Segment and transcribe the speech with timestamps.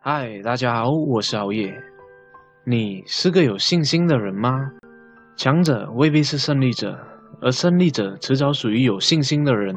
[0.00, 1.74] 嗨，大家好，我是熬夜。
[2.64, 4.70] 你是个有信心的人吗？
[5.36, 6.96] 强者未必是胜利者，
[7.42, 9.74] 而胜利者迟早属于有信心的人。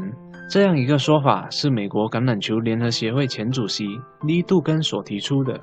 [0.47, 3.88] 这样一个说法是美国橄榄球联合协会前主席
[4.21, 5.60] 利杜根所提出的。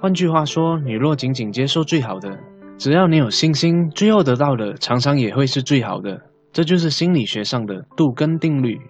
[0.00, 2.36] 换句话说，你若仅仅接受最好的，
[2.76, 6.20] 只要你有信心，最后得到的常常也会是最好的。
[6.52, 8.80] 这就是心理学上的杜根定律。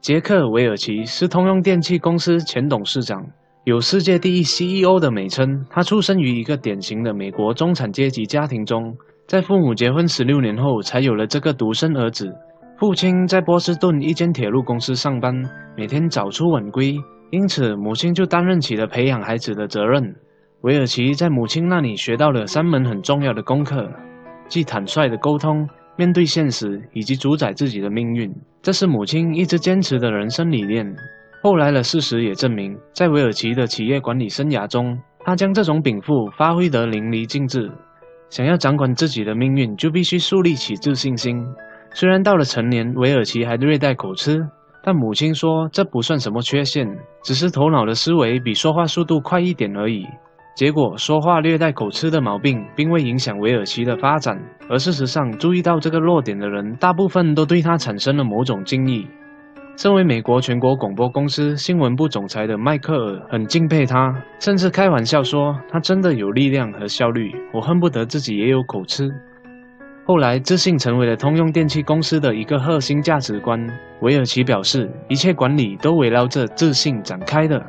[0.00, 3.24] 杰克·韦尔奇是通用电气公司前董事长，
[3.66, 5.66] 有“世界第一 CEO” 的美称。
[5.68, 12.32] 他出生于一个典型的美国中产阶级家庭中，在父母结婚十六年后才有了这个独生儿子。
[12.78, 15.34] 父亲在波士顿一间铁路公司上班，
[15.76, 16.94] 每天早出晚归，
[17.32, 20.14] 因此母亲就担任起了培养孩子的责任。
[20.60, 23.90] 韦尔奇在母亲那里学到了三门很重要的功课，
[24.46, 25.68] 即坦率的沟通。
[25.96, 30.86] 面对现实以及主宰自己的命运，这是母亲一直坚持的人生理念。
[31.46, 37.70] 后来的事实也证明，在韦尔奇的企业管理生涯中，他将这种禀赋发挥得淋漓尽致。
[38.28, 41.40] 想要掌管自己的命运，就必须树立起自信心。
[41.92, 44.44] 虽然到了成年，韦尔奇还略带口吃，
[44.82, 46.84] 但母亲说这不算什么缺陷，
[47.22, 50.04] 只是头脑的思维比说话速度快一点而已。
[50.56, 54.36] 结果，说话略带口吃的毛病，并未影响韦尔奇的发展。
[54.68, 59.06] 而事实上，注意到这个弱点的人，大部分都对他产生了某种敬意。
[59.76, 69.10] 身为美国全国广播公司新闻部总裁的迈克尔很敬佩他，甚至开玩笑说：“他真的有力量和效率，我恨不得自己也有口吃。”
[70.06, 73.60] 后来，自信成为了通用电气公司的一个核心价值观。
[74.00, 77.62] 韦尔奇表示，一切管理都围绕着自信展开的。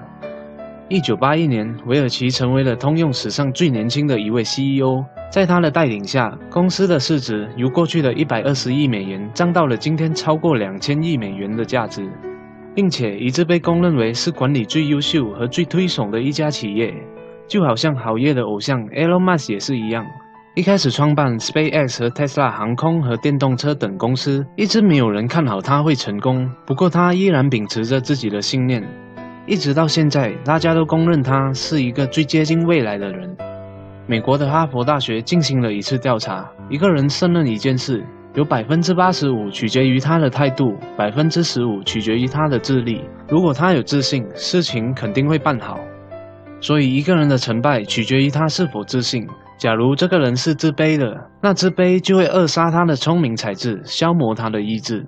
[0.89, 5.03] 一九八一年，韦尔奇成为了通用史上最年轻的一位 CEO。
[5.29, 12.09] 在他的带领下，公司的市值由过去的一百二十亿美元涨到了今天超过两千亿美元的价值，
[12.73, 16.93] 并且一直被公认为是管理最优秀和最推崇的一家企业。
[17.49, 20.05] 就好像好业的偶像 Elon Musk 也是一样，
[20.55, 26.49] 一开始创办 SpaceX 和 Tesla 航空和电动车等公司，一直没有人看好他会成功。
[26.65, 28.81] 不过他依然秉持着自己的信念。
[29.47, 33.33] 一直到现在，大家都公认他是一个最接近未来的人。
[34.05, 38.05] 美国的哈佛大学进行了一次调查，一个人胜任一件事，
[38.35, 43.05] 有百分之八十五取决于他的态度，百分之十五取决于他的智力。
[43.29, 45.79] 如果他有自信，事情肯定会办好。
[46.59, 49.25] 所以，一个人的成败取决于他是否自信。
[49.57, 55.05] 假如这个人是自卑的，那自卑就会扼杀他的聪明才智，消磨他的意志。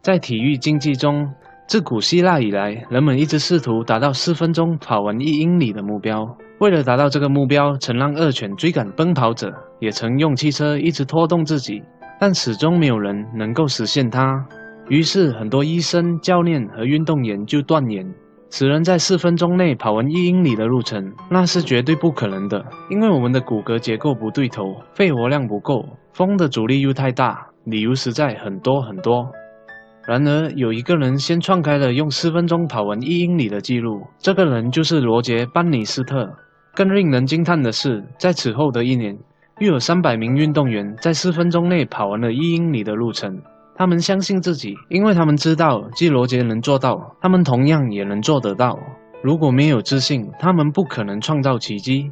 [0.00, 1.28] 在体育竞技中。
[1.66, 6.36] 自古希腊以来，人们一直试图达到四分钟跑完一英里的目标。
[6.58, 9.50] 为了达到这个目标，曾让恶犬追赶奔跑者，
[9.80, 11.82] 也曾用汽车一直拖动自己，
[12.20, 14.46] 但始终没有人能够实现它。
[14.88, 18.06] 于是，很多医生、教练和运动员就断言，
[18.50, 27.46] 此人在四分钟内跑完一英里的路程，那是绝对不可能的，因为我们的骨骼结构不对头，肺活量不够，风的阻力又太大。
[27.64, 29.24] 理由实在很多很多。
[30.06, 36.28] 然而，有一个人先创开了用四分钟跑完一英里的记录，这个人就是罗杰·班尼斯特。
[36.74, 39.16] 更令人惊叹的是，在此后的一年，
[39.58, 43.40] 又有三百名运动员在四分钟内跑完了一英里的路程。
[43.76, 48.78] 他们相信自己，因为他们知道，既罗杰能做到，他们同样也能做得到。
[49.22, 52.10] 如果没有自信，他们不可能创造奇迹。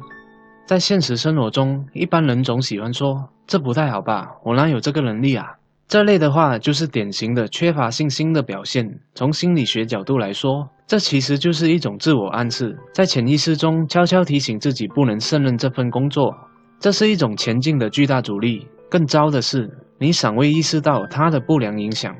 [0.65, 4.37] 在现实生活中，一般人总喜欢说：“这不太好吧？
[4.43, 5.45] 我哪有这个能力啊？”
[5.91, 9.01] 这类的话就是典型的缺乏信心的表现。
[9.13, 16.33] 从心理学角度来说，这其实就是一种自我暗示，在潜意识中悄悄提醒自己不能胜任这份工作。
[16.79, 18.65] 这是一种前进的巨大阻力。
[18.89, 19.69] 更糟的是，
[19.99, 22.15] 你尚未意识到它的不良影响。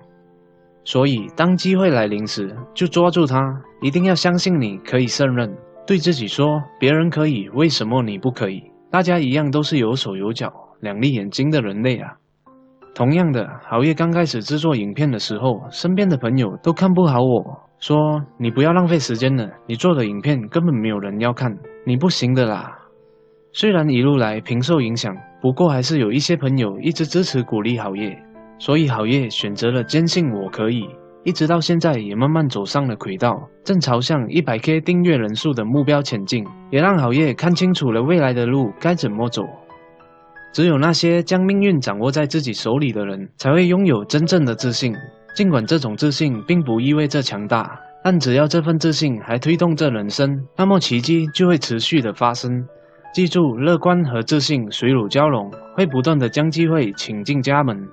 [0.83, 3.41] 所以，当机会来临时，就抓住它。
[3.81, 5.49] 一定要相信你可以胜任。
[5.87, 8.63] 对自己说：“别人可以，为什么你不可以？
[8.91, 12.15] 大家一样都是有手有脚、两粒眼睛的人类啊！”
[12.93, 22.77] 同样的，熬夜刚开始制作影片的时候，身边的朋友都看不好我，说你不要浪费时间了，你做的影片根本没有人要看，你不行的啦。
[23.53, 28.17] 虽然一路来平受影响，不过还是有一些朋友一直支持鼓励好夜，
[28.59, 30.85] 所以好夜选择了坚信我可以，
[31.23, 39.43] 一直到现在也慢慢走上了轨道，正朝向一百 K 订阅人数的目标前进，也让好夜看清楚了未来的路该怎么走。
[40.51, 44.93] 只有那些将命运掌握在自己手里的人，才会拥有真正的自信。
[45.35, 52.65] 尽管这种自信并不意味着强大，但只要这份自信还推动着人生，那么奇迹就会持续的发生。
[53.13, 57.87] 记住，乐观和自信水乳交融，会不断的将机会请进家门。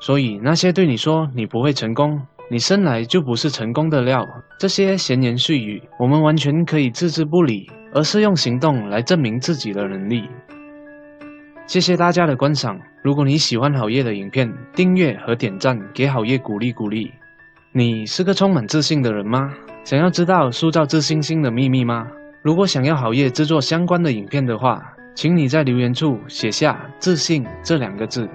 [0.00, 4.24] 所以，那些对你说你不会成功，你生来就不是成功的料，
[4.58, 7.66] 这些闲言碎语，我们完全可以置之不理。
[7.94, 10.22] 而是用行动来证明自己的能力。
[11.68, 12.80] 谢谢大家的观赏。
[13.02, 17.12] 如果你喜欢好夜的影片，订阅和点赞，给好夜鼓励鼓励。
[17.72, 19.52] 你是个充满自信的人吗？
[19.84, 22.06] 想要知道塑造自信心的秘密吗？
[22.40, 24.82] 如果想要好夜制作相关的影片的话，
[25.14, 28.26] 请你在留言处写下“自信”这两个字。